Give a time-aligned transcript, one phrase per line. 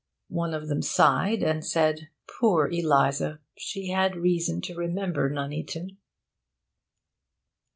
[0.33, 3.37] One of them sighed, and said, 'Poor Eliza!
[3.55, 5.97] She had reason to remember Nuneaton!'...